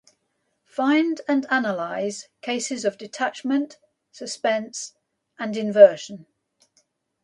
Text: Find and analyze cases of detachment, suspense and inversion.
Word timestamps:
Find 0.65 1.21
and 1.27 1.45
analyze 1.51 2.27
cases 2.41 2.85
of 2.85 2.97
detachment, 2.97 3.77
suspense 4.11 4.93
and 5.37 5.55
inversion. 5.55 6.25